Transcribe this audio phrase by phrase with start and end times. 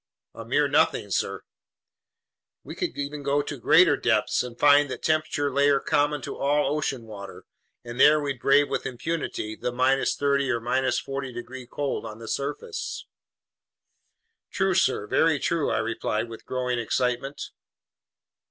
[0.33, 1.43] "A mere nothing, sir."
[2.63, 6.75] "We could even go to greater depths and find that temperature layer common to all
[6.75, 7.45] ocean water,
[7.83, 12.27] and there we'd brave with impunity the 30 degrees or 40 degrees cold on the
[12.27, 13.05] surface."
[14.49, 17.39] "True, sir, very true," I replied with growing excitement.